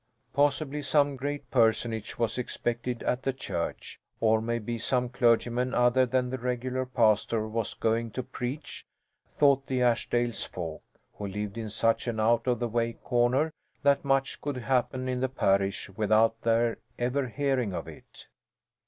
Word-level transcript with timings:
Possibly 0.33 0.81
some 0.81 1.15
great 1.15 1.51
personage 1.51 2.17
was 2.17 2.39
expected 2.39 3.03
at 3.03 3.21
the 3.21 3.31
church, 3.31 3.99
or 4.19 4.41
maybe 4.41 4.79
some 4.79 5.09
clergyman 5.09 5.75
other 5.75 6.07
than 6.07 6.31
the 6.31 6.39
regular 6.39 6.87
pastor 6.87 7.47
was 7.47 7.75
going 7.75 8.09
to 8.13 8.23
preach, 8.23 8.83
thought 9.27 9.67
the 9.67 9.83
Ashdales 9.83 10.43
folk, 10.43 10.81
who 11.13 11.27
lived 11.27 11.55
in 11.55 11.69
such 11.69 12.07
an 12.07 12.19
out 12.19 12.47
of 12.47 12.57
the 12.57 12.67
way 12.67 12.93
corner 12.93 13.53
that 13.83 14.03
much 14.03 14.41
could 14.41 14.57
happen 14.57 15.07
in 15.07 15.19
the 15.19 15.29
parish 15.29 15.87
without 15.91 16.41
their 16.41 16.79
ever 16.97 17.27
hearing 17.27 17.71
of 17.71 17.87
it. 17.87 18.25